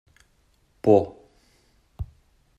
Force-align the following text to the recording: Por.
Por. 0.83 1.03